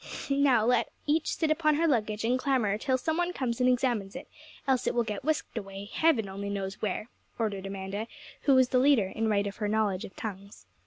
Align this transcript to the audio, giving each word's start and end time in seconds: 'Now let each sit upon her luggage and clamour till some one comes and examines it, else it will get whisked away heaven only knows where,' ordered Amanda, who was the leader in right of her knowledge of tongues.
'Now 0.31 0.65
let 0.65 0.89
each 1.05 1.35
sit 1.35 1.51
upon 1.51 1.75
her 1.75 1.87
luggage 1.87 2.25
and 2.25 2.39
clamour 2.39 2.79
till 2.79 2.97
some 2.97 3.17
one 3.17 3.33
comes 3.33 3.59
and 3.61 3.69
examines 3.69 4.15
it, 4.15 4.27
else 4.67 4.87
it 4.87 4.95
will 4.95 5.03
get 5.03 5.23
whisked 5.23 5.55
away 5.55 5.87
heaven 5.93 6.27
only 6.27 6.49
knows 6.49 6.81
where,' 6.81 7.09
ordered 7.37 7.67
Amanda, 7.67 8.07
who 8.45 8.55
was 8.55 8.69
the 8.69 8.79
leader 8.79 9.09
in 9.09 9.29
right 9.29 9.45
of 9.45 9.57
her 9.57 9.67
knowledge 9.67 10.03
of 10.03 10.15
tongues. 10.15 10.65